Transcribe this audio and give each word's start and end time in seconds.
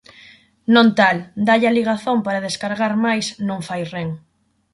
Non 0.75 0.87
tal. 0.97 1.17
Dálle 1.45 1.69
á 1.71 1.73
ligazón 1.77 2.17
para 2.25 2.43
descargar 2.47 2.93
mais 3.05 3.25
non 3.47 3.59
fai 3.67 3.81
ren 3.93 4.09